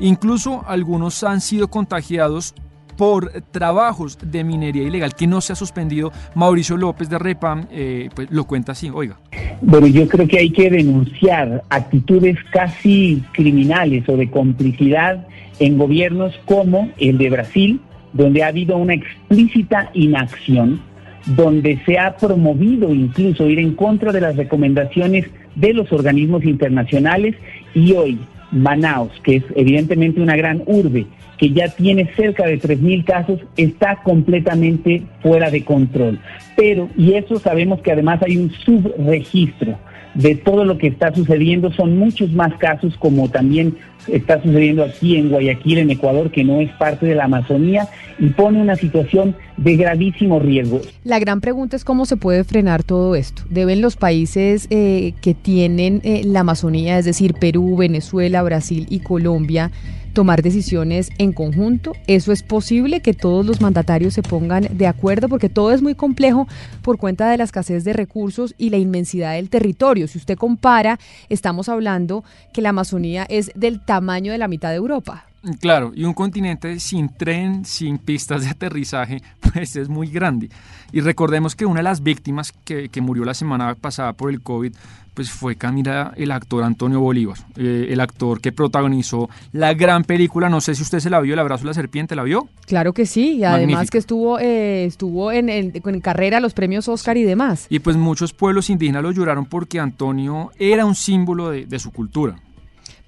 Incluso 0.00 0.64
algunos 0.66 1.22
han 1.22 1.42
sido 1.42 1.68
contagiados 1.68 2.54
por 2.98 3.30
trabajos 3.52 4.18
de 4.20 4.42
minería 4.42 4.82
ilegal 4.82 5.14
que 5.14 5.26
no 5.26 5.40
se 5.40 5.52
ha 5.52 5.56
suspendido. 5.56 6.12
Mauricio 6.34 6.76
López 6.76 7.08
de 7.08 7.18
Repam 7.18 7.66
eh, 7.70 8.10
pues 8.14 8.28
lo 8.30 8.44
cuenta 8.44 8.72
así, 8.72 8.90
oiga. 8.92 9.18
Bueno, 9.62 9.86
yo 9.86 10.06
creo 10.08 10.26
que 10.26 10.38
hay 10.38 10.50
que 10.50 10.68
denunciar 10.68 11.62
actitudes 11.70 12.36
casi 12.52 13.22
criminales 13.32 14.06
o 14.08 14.16
de 14.16 14.28
complicidad 14.28 15.26
en 15.60 15.78
gobiernos 15.78 16.34
como 16.44 16.90
el 16.98 17.18
de 17.18 17.30
Brasil, 17.30 17.80
donde 18.12 18.42
ha 18.42 18.48
habido 18.48 18.76
una 18.76 18.94
explícita 18.94 19.90
inacción, 19.94 20.80
donde 21.26 21.80
se 21.86 21.98
ha 21.98 22.16
promovido 22.16 22.92
incluso 22.92 23.48
ir 23.48 23.60
en 23.60 23.74
contra 23.74 24.12
de 24.12 24.20
las 24.20 24.36
recomendaciones 24.36 25.26
de 25.54 25.72
los 25.72 25.92
organismos 25.92 26.44
internacionales 26.44 27.36
y 27.74 27.92
hoy 27.92 28.18
Manaus, 28.50 29.12
que 29.22 29.36
es 29.36 29.44
evidentemente 29.54 30.20
una 30.20 30.36
gran 30.36 30.62
urbe, 30.66 31.06
que 31.38 31.50
ya 31.50 31.68
tiene 31.68 32.10
cerca 32.16 32.46
de 32.46 32.60
3.000 32.60 33.04
casos, 33.04 33.40
está 33.56 34.02
completamente 34.02 35.02
fuera 35.22 35.50
de 35.50 35.64
control. 35.64 36.18
Pero, 36.56 36.88
y 36.96 37.14
eso 37.14 37.38
sabemos 37.38 37.80
que 37.80 37.92
además 37.92 38.20
hay 38.22 38.36
un 38.36 38.50
subregistro 38.50 39.78
de 40.14 40.34
todo 40.34 40.64
lo 40.64 40.78
que 40.78 40.88
está 40.88 41.14
sucediendo. 41.14 41.72
Son 41.72 41.96
muchos 41.96 42.32
más 42.32 42.52
casos 42.58 42.96
como 42.98 43.30
también 43.30 43.76
está 44.08 44.42
sucediendo 44.42 44.84
aquí 44.84 45.16
en 45.16 45.28
Guayaquil, 45.28 45.78
en 45.78 45.90
Ecuador, 45.90 46.30
que 46.30 46.44
no 46.44 46.60
es 46.60 46.70
parte 46.72 47.06
de 47.06 47.14
la 47.14 47.24
Amazonía 47.24 47.88
y 48.18 48.28
pone 48.28 48.60
una 48.60 48.74
situación 48.74 49.36
de 49.56 49.76
gravísimo 49.76 50.40
riesgo. 50.40 50.80
La 51.04 51.18
gran 51.18 51.40
pregunta 51.40 51.76
es 51.76 51.84
cómo 51.84 52.04
se 52.06 52.16
puede 52.16 52.44
frenar 52.44 52.82
todo 52.82 53.14
esto. 53.14 53.42
¿Deben 53.48 53.80
los 53.80 53.96
países 53.96 54.66
eh, 54.70 55.12
que 55.20 55.34
tienen 55.34 56.00
eh, 56.04 56.22
la 56.24 56.40
Amazonía, 56.40 56.98
es 56.98 57.04
decir, 57.04 57.34
Perú, 57.34 57.76
Venezuela, 57.76 58.42
Brasil 58.42 58.86
y 58.90 59.00
Colombia, 59.00 59.70
tomar 60.18 60.42
decisiones 60.42 61.10
en 61.18 61.32
conjunto. 61.32 61.92
Eso 62.08 62.32
es 62.32 62.42
posible 62.42 63.02
que 63.02 63.14
todos 63.14 63.46
los 63.46 63.60
mandatarios 63.60 64.14
se 64.14 64.22
pongan 64.22 64.66
de 64.68 64.88
acuerdo 64.88 65.28
porque 65.28 65.48
todo 65.48 65.70
es 65.70 65.80
muy 65.80 65.94
complejo 65.94 66.48
por 66.82 66.98
cuenta 66.98 67.30
de 67.30 67.36
la 67.36 67.44
escasez 67.44 67.84
de 67.84 67.92
recursos 67.92 68.52
y 68.58 68.70
la 68.70 68.78
inmensidad 68.78 69.34
del 69.34 69.48
territorio. 69.48 70.08
Si 70.08 70.18
usted 70.18 70.36
compara, 70.36 70.98
estamos 71.28 71.68
hablando 71.68 72.24
que 72.52 72.62
la 72.62 72.70
Amazonía 72.70 73.26
es 73.28 73.52
del 73.54 73.78
tamaño 73.78 74.32
de 74.32 74.38
la 74.38 74.48
mitad 74.48 74.70
de 74.70 74.78
Europa. 74.78 75.24
Claro, 75.56 75.92
y 75.94 76.04
un 76.04 76.14
continente 76.14 76.80
sin 76.80 77.08
tren, 77.08 77.64
sin 77.64 77.98
pistas 77.98 78.42
de 78.42 78.50
aterrizaje, 78.50 79.22
pues 79.52 79.76
es 79.76 79.88
muy 79.88 80.08
grande. 80.08 80.50
Y 80.92 81.00
recordemos 81.00 81.54
que 81.54 81.66
una 81.66 81.80
de 81.80 81.84
las 81.84 82.02
víctimas 82.02 82.52
que, 82.64 82.88
que 82.88 83.00
murió 83.00 83.24
la 83.24 83.34
semana 83.34 83.74
pasada 83.74 84.12
por 84.12 84.30
el 84.30 84.40
COVID 84.40 84.72
pues 85.18 85.32
fue 85.32 85.56
Camila, 85.56 86.12
el 86.16 86.30
actor 86.30 86.62
Antonio 86.62 87.00
Bolívar, 87.00 87.36
eh, 87.56 87.88
el 87.90 88.00
actor 88.00 88.40
que 88.40 88.52
protagonizó 88.52 89.28
la 89.50 89.74
gran 89.74 90.04
película, 90.04 90.48
no 90.48 90.60
sé 90.60 90.76
si 90.76 90.84
usted 90.84 91.00
se 91.00 91.10
la 91.10 91.18
vio, 91.18 91.32
El 91.32 91.40
abrazo 91.40 91.64
de 91.64 91.70
la 91.70 91.74
serpiente, 91.74 92.14
¿la 92.14 92.22
vio? 92.22 92.46
Claro 92.68 92.92
que 92.92 93.04
sí, 93.04 93.38
y 93.38 93.42
además 93.42 93.90
que 93.90 93.98
estuvo, 93.98 94.38
eh, 94.38 94.84
estuvo 94.84 95.32
en, 95.32 95.48
en, 95.48 95.72
carrera 96.00 96.38
los 96.38 96.54
premios 96.54 96.86
Oscar 96.86 97.16
y 97.16 97.24
demás. 97.24 97.66
Y 97.68 97.80
pues 97.80 97.96
muchos 97.96 98.32
pueblos 98.32 98.70
indígenas 98.70 99.02
lo 99.02 99.10
lloraron 99.10 99.46
porque 99.46 99.80
Antonio 99.80 100.52
era 100.56 100.86
un 100.86 100.94
símbolo 100.94 101.50
de, 101.50 101.66
de 101.66 101.80
su 101.80 101.90
cultura. 101.90 102.36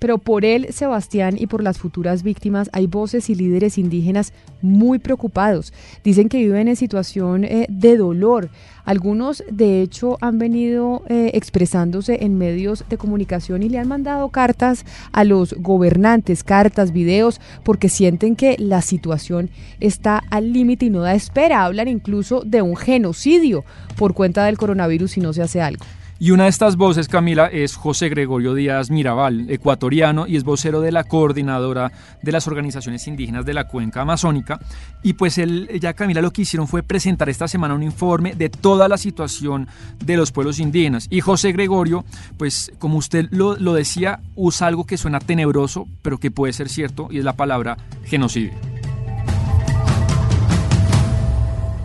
Pero 0.00 0.16
por 0.16 0.46
él, 0.46 0.68
Sebastián, 0.70 1.36
y 1.38 1.46
por 1.46 1.62
las 1.62 1.78
futuras 1.78 2.22
víctimas, 2.22 2.70
hay 2.72 2.86
voces 2.86 3.28
y 3.28 3.34
líderes 3.34 3.76
indígenas 3.78 4.32
muy 4.62 4.98
preocupados. 4.98 5.72
Dicen 6.02 6.28
que 6.28 6.38
viven 6.38 6.68
en 6.68 6.76
situación 6.76 7.44
eh, 7.44 7.66
de 7.68 7.98
dolor. 7.98 8.48
Algunos, 8.86 9.44
de 9.52 9.82
hecho, 9.82 10.16
han 10.22 10.38
venido 10.38 11.02
eh, 11.08 11.32
expresándose 11.34 12.24
en 12.24 12.38
medios 12.38 12.84
de 12.88 12.96
comunicación 12.96 13.62
y 13.62 13.68
le 13.68 13.78
han 13.78 13.88
mandado 13.88 14.30
cartas 14.30 14.86
a 15.12 15.22
los 15.24 15.52
gobernantes, 15.58 16.42
cartas, 16.44 16.92
videos, 16.92 17.38
porque 17.62 17.90
sienten 17.90 18.36
que 18.36 18.56
la 18.58 18.80
situación 18.80 19.50
está 19.80 20.24
al 20.30 20.54
límite 20.54 20.86
y 20.86 20.90
no 20.90 21.02
da 21.02 21.14
espera. 21.14 21.64
Hablan 21.64 21.88
incluso 21.88 22.40
de 22.40 22.62
un 22.62 22.74
genocidio 22.74 23.64
por 23.96 24.14
cuenta 24.14 24.46
del 24.46 24.56
coronavirus 24.56 25.10
si 25.10 25.20
no 25.20 25.34
se 25.34 25.42
hace 25.42 25.60
algo. 25.60 25.84
Y 26.22 26.32
una 26.32 26.44
de 26.44 26.50
estas 26.50 26.76
voces, 26.76 27.08
Camila, 27.08 27.46
es 27.46 27.76
José 27.76 28.10
Gregorio 28.10 28.52
Díaz 28.52 28.90
Mirabal, 28.90 29.48
ecuatoriano, 29.48 30.26
y 30.26 30.36
es 30.36 30.44
vocero 30.44 30.82
de 30.82 30.92
la 30.92 31.04
coordinadora 31.04 31.92
de 32.20 32.30
las 32.30 32.46
organizaciones 32.46 33.08
indígenas 33.08 33.46
de 33.46 33.54
la 33.54 33.66
cuenca 33.66 34.02
amazónica. 34.02 34.60
Y 35.02 35.14
pues 35.14 35.38
él, 35.38 35.70
ya 35.80 35.94
Camila, 35.94 36.20
lo 36.20 36.30
que 36.30 36.42
hicieron 36.42 36.68
fue 36.68 36.82
presentar 36.82 37.30
esta 37.30 37.48
semana 37.48 37.72
un 37.72 37.82
informe 37.82 38.34
de 38.34 38.50
toda 38.50 38.86
la 38.86 38.98
situación 38.98 39.66
de 40.04 40.18
los 40.18 40.30
pueblos 40.30 40.58
indígenas. 40.58 41.06
Y 41.08 41.22
José 41.22 41.52
Gregorio, 41.52 42.04
pues 42.36 42.70
como 42.78 42.98
usted 42.98 43.28
lo, 43.30 43.56
lo 43.56 43.72
decía, 43.72 44.20
usa 44.36 44.66
algo 44.66 44.84
que 44.84 44.98
suena 44.98 45.20
tenebroso, 45.20 45.88
pero 46.02 46.18
que 46.18 46.30
puede 46.30 46.52
ser 46.52 46.68
cierto, 46.68 47.08
y 47.10 47.16
es 47.16 47.24
la 47.24 47.32
palabra 47.32 47.78
genocidio. 48.04 48.52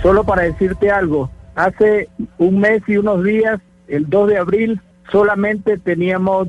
Solo 0.02 0.26
para 0.26 0.42
decirte 0.42 0.92
algo, 0.92 1.30
hace 1.56 2.10
un 2.38 2.60
mes 2.60 2.84
y 2.86 2.98
unos 2.98 3.24
días 3.24 3.62
el 3.88 4.10
2 4.10 4.30
de 4.30 4.38
abril 4.38 4.82
solamente 5.12 5.78
teníamos 5.78 6.48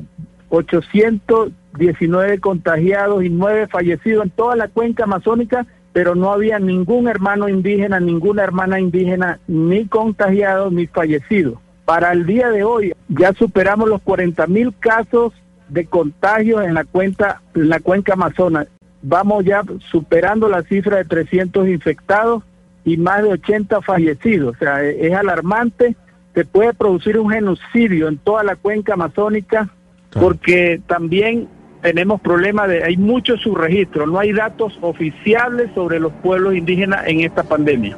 819 0.49 2.39
contagiados 2.39 3.23
y 3.23 3.29
9 3.29 3.67
fallecidos 3.67 4.25
en 4.25 4.31
toda 4.31 4.55
la 4.55 4.67
cuenca 4.67 5.03
amazónica, 5.03 5.65
pero 5.93 6.15
no 6.15 6.31
había 6.31 6.59
ningún 6.59 7.07
hermano 7.07 7.49
indígena, 7.49 7.99
ninguna 7.99 8.43
hermana 8.43 8.79
indígena, 8.79 9.39
ni 9.47 9.85
contagiado 9.87 10.69
ni 10.71 10.87
fallecido. 10.87 11.61
Para 11.85 12.11
el 12.11 12.25
día 12.25 12.49
de 12.49 12.63
hoy 12.63 12.93
ya 13.07 13.33
superamos 13.33 13.89
los 13.89 14.01
40 14.01 14.47
mil 14.47 14.73
casos 14.79 15.33
de 15.69 15.85
contagios 15.85 16.63
en 16.63 16.73
la, 16.73 16.83
cuenta, 16.83 17.41
en 17.55 17.69
la 17.69 17.79
cuenca 17.79 18.13
amazona. 18.13 18.67
Vamos 19.01 19.45
ya 19.45 19.63
superando 19.91 20.49
la 20.49 20.63
cifra 20.63 20.97
de 20.97 21.05
300 21.05 21.67
infectados 21.67 22.43
y 22.83 22.97
más 22.97 23.23
de 23.23 23.29
80 23.29 23.81
fallecidos. 23.81 24.55
O 24.55 24.59
sea, 24.59 24.83
es 24.83 25.13
alarmante 25.13 25.95
se 26.37 26.45
puede 26.45 26.71
producir 26.71 27.17
un 27.17 27.31
genocidio 27.31 28.07
en 28.07 28.19
toda 28.19 28.43
la 28.43 28.55
cuenca 28.55 28.93
amazónica 28.93 29.67
porque 30.11 30.79
también 30.85 31.47
tenemos 31.81 32.21
problemas 32.21 32.69
de, 32.69 32.83
hay 32.83 32.95
muchos 32.95 33.41
subregistros, 33.41 34.07
no 34.07 34.19
hay 34.19 34.33
datos 34.33 34.77
oficiales 34.81 35.71
sobre 35.73 35.99
los 35.99 36.13
pueblos 36.21 36.53
indígenas 36.53 37.07
en 37.07 37.21
esta 37.21 37.41
pandemia. 37.41 37.97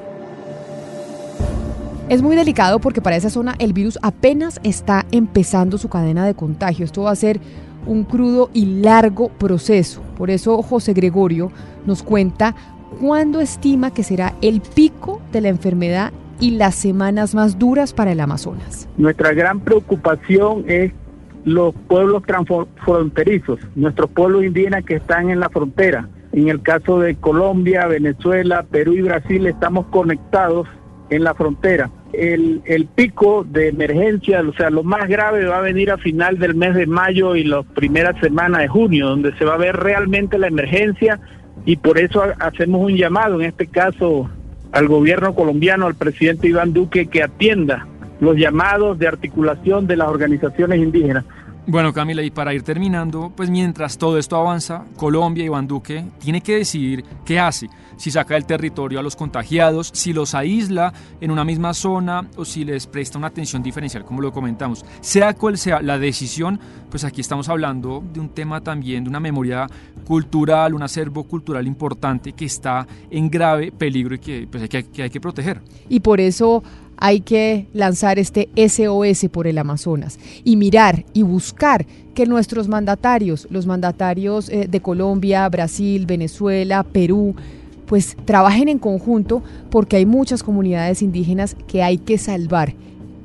Es 2.08 2.22
muy 2.22 2.38
delicado 2.38 2.80
porque 2.80 3.02
para 3.02 3.18
esa 3.18 3.30
zona 3.30 3.56
el 3.60 3.74
virus 3.74 4.00
apenas 4.02 4.62
está 4.64 5.06
empezando 5.12 5.78
su 5.78 5.90
cadena 5.90 6.26
de 6.26 6.34
contagio. 6.34 6.86
Esto 6.86 7.04
va 7.04 7.12
a 7.12 7.18
ser 7.18 7.42
un 7.86 8.06
crudo 8.06 8.52
y 8.54 8.80
largo 8.82 9.28
proceso. 9.28 10.02
Por 10.18 10.30
eso 10.30 10.62
José 10.62 10.94
Gregorio 10.94 11.52
nos 11.86 12.04
cuenta 12.04 12.56
cuándo 13.02 13.42
estima 13.42 13.94
que 13.94 14.04
será 14.04 14.34
el 14.42 14.62
pico 14.62 15.22
de 15.34 15.42
la 15.42 15.50
enfermedad 15.50 16.14
y 16.40 16.52
las 16.52 16.76
semanas 16.76 17.36
más 17.36 17.60
duras 17.60 17.94
para 17.94 18.12
el 18.12 18.20
Amazonas. 18.20 18.88
Nuestra 18.98 19.34
gran 19.34 19.60
preocupación 19.60 20.64
es 20.68 20.92
los 21.46 21.74
pueblos 21.88 22.24
transfronterizos, 22.24 23.60
nuestros 23.76 24.10
pueblos 24.12 24.44
indígenas 24.44 24.84
que 24.86 24.96
están 24.96 25.30
en 25.30 25.40
la 25.40 25.50
frontera. 25.50 26.08
En 26.32 26.48
el 26.48 26.62
caso 26.62 27.00
de 27.00 27.16
Colombia, 27.16 27.88
Venezuela, 27.88 28.64
Perú 28.70 28.94
y 28.94 29.02
Brasil 29.02 29.48
estamos 29.48 29.88
conectados 29.88 30.68
en 31.10 31.24
la 31.24 31.34
frontera. 31.34 31.90
El, 32.14 32.62
pico 32.96 33.46
de 33.48 33.70
emergencia, 33.70 34.42
o 34.42 34.54
sea, 34.54 34.70
lo 34.70 34.84
más 34.84 35.08
grave 35.08 35.46
va 35.46 35.58
a 35.58 35.62
venir 35.62 35.92
a 35.92 35.98
final 35.98 36.38
del 36.38 36.56
mes 36.56 36.76
de 36.76 36.88
mayo 36.88 37.36
y 37.36 37.44
las 37.44 37.66
primeras 37.66 38.20
semanas 38.20 38.62
de 38.62 38.68
junio, 38.68 39.08
donde 39.08 39.36
se 39.38 39.46
va 39.46 39.56
a 39.56 39.58
ver 39.58 39.76
realmente 39.76 40.38
la 40.38 40.48
emergencia 40.48 41.20
y 41.66 41.76
por 41.76 42.00
eso 42.00 42.24
hacemos 42.40 42.82
un 42.82 42.96
llamado, 42.96 43.40
en 43.40 43.48
este 43.48 43.68
caso 43.68 44.30
al 44.72 44.88
gobierno 44.88 45.34
colombiano, 45.34 45.88
al 45.88 45.96
presidente 45.96 46.48
Iván 46.48 46.74
Duque, 46.74 47.08
que 47.08 47.24
atienda 47.24 47.88
los 48.20 48.38
llamados 48.38 49.00
de 49.00 49.08
articulación 49.08 49.88
de 49.88 49.98
las 49.98 50.10
organizaciones 50.10 50.80
indígenas. 50.80 51.26
Bueno, 51.72 51.94
Camila, 51.94 52.24
y 52.24 52.32
para 52.32 52.52
ir 52.52 52.64
terminando, 52.64 53.32
pues 53.36 53.52
mientras 53.52 54.00
todo 54.00 54.18
esto 54.18 54.36
avanza, 54.36 54.86
Colombia, 54.96 55.46
Iván 55.46 55.68
Duque, 55.68 56.04
tiene 56.18 56.42
que 56.42 56.56
decidir 56.56 57.06
qué 57.24 57.40
hace. 57.40 57.70
Si 57.96 58.10
saca 58.10 58.34
del 58.34 58.48
territorio 58.48 59.00
a 59.00 59.04
los 59.04 59.16
contagiados, 59.16 59.92
si 59.94 60.12
los 60.12 60.34
aísla 60.34 60.92
en 61.22 61.30
una 61.30 61.46
misma 61.46 61.76
zona 61.76 62.28
o 62.38 62.44
si 62.44 62.66
les 62.66 62.88
presta 62.88 63.20
una 63.20 63.28
atención 63.28 63.62
diferencial, 63.62 64.04
como 64.04 64.20
lo 64.20 64.32
comentamos. 64.32 64.84
Sea 65.02 65.36
cual 65.36 65.60
sea 65.60 65.80
la 65.80 66.00
decisión, 66.00 66.60
pues 66.90 67.04
aquí 67.04 67.22
estamos 67.22 67.50
hablando 67.50 68.04
de 68.14 68.20
un 68.20 68.30
tema 68.30 68.62
también, 68.62 69.04
de 69.04 69.12
una 69.12 69.20
memoria 69.20 69.68
cultural, 70.06 70.74
un 70.74 70.82
acervo 70.82 71.26
cultural 71.26 71.68
importante 71.68 72.34
que 72.34 72.46
está 72.46 72.88
en 73.12 73.30
grave 73.30 73.72
peligro 73.72 74.16
y 74.16 74.20
que, 74.20 74.48
pues, 74.50 74.68
que 74.68 75.04
hay 75.04 75.10
que 75.12 75.22
proteger. 75.22 75.62
Y 75.88 76.00
por 76.00 76.20
eso 76.20 76.64
hay 77.00 77.22
que 77.22 77.68
lanzar 77.74 78.20
este 78.20 78.50
SOS 78.56 79.30
por 79.32 79.48
el 79.48 79.58
Amazonas 79.58 80.20
y 80.44 80.58
mirar 80.58 81.06
y 81.14 81.24
buscar 81.24 81.86
que 82.14 82.26
nuestros 82.26 82.68
mandatarios, 82.68 83.48
los 83.50 83.66
mandatarios 83.66 84.50
eh, 84.50 84.68
de 84.70 84.82
Colombia, 84.82 85.48
Brasil, 85.48 86.06
Venezuela, 86.06 86.84
Perú, 86.84 87.36
pues 87.86 88.18
trabajen 88.26 88.68
en 88.68 88.80
conjunto 88.80 89.42
porque 89.72 89.96
hay 89.96 90.06
muchas 90.06 90.44
comunidades 90.44 91.02
indígenas 91.02 91.56
que 91.68 91.82
hay 91.82 91.98
que 91.98 92.18
salvar 92.18 92.76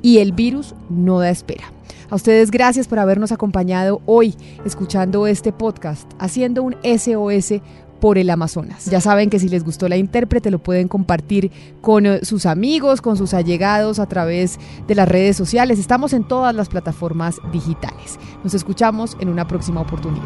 y 0.01 0.19
el 0.19 0.31
virus 0.31 0.73
no 0.89 1.19
da 1.19 1.29
espera. 1.29 1.71
A 2.09 2.15
ustedes 2.15 2.51
gracias 2.51 2.87
por 2.87 2.99
habernos 2.99 3.31
acompañado 3.31 4.01
hoy 4.05 4.35
escuchando 4.63 5.27
este 5.27 5.51
podcast, 5.51 6.09
haciendo 6.19 6.63
un 6.63 6.75
SOS 6.83 7.61
por 7.99 8.17
el 8.17 8.29
Amazonas. 8.29 8.85
Ya 8.85 9.01
saben 9.01 9.29
que 9.29 9.39
si 9.39 9.49
les 9.49 9.63
gustó 9.63 9.87
la 9.89 9.97
intérprete 9.97 10.51
lo 10.51 10.59
pueden 10.59 10.87
compartir 10.87 11.51
con 11.81 12.05
eh, 12.05 12.19
sus 12.23 12.45
amigos, 12.45 13.01
con 13.01 13.17
sus 13.17 13.33
allegados 13.33 13.99
a 13.99 14.05
través 14.05 14.59
de 14.87 14.95
las 14.95 15.07
redes 15.07 15.37
sociales. 15.37 15.79
Estamos 15.79 16.13
en 16.13 16.23
todas 16.23 16.53
las 16.55 16.69
plataformas 16.69 17.39
digitales. 17.51 18.19
Nos 18.43 18.53
escuchamos 18.53 19.17
en 19.19 19.29
una 19.29 19.47
próxima 19.47 19.81
oportunidad. 19.81 20.23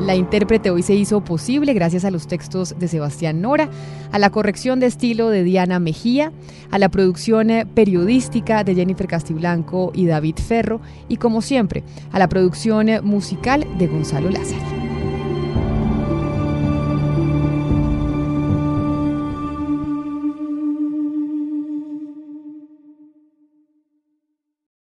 La 0.00 0.16
intérprete 0.16 0.70
hoy 0.70 0.82
se 0.82 0.94
hizo 0.94 1.20
posible 1.20 1.74
gracias 1.74 2.06
a 2.06 2.10
los 2.10 2.26
textos 2.26 2.74
de 2.78 2.88
Sebastián 2.88 3.42
Nora, 3.42 3.68
a 4.10 4.18
la 4.18 4.30
corrección 4.30 4.80
de 4.80 4.86
estilo 4.86 5.28
de 5.28 5.44
Diana 5.44 5.78
Mejía, 5.78 6.32
a 6.70 6.78
la 6.78 6.88
producción 6.88 7.50
eh, 7.50 7.66
periodística 7.66 8.64
de 8.64 8.74
Jennifer 8.74 9.06
Castiblanco 9.06 9.92
y 9.94 10.06
David 10.06 10.36
Ferro 10.36 10.80
y 11.08 11.18
como 11.18 11.42
siempre 11.42 11.84
a 12.12 12.18
la 12.18 12.28
producción 12.28 12.88
eh, 12.88 13.00
musical 13.02 13.66
de 13.78 13.86
Gonzalo 13.88 14.30
Lázaro. 14.30 14.79